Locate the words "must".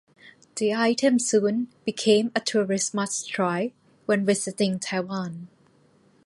2.95-3.29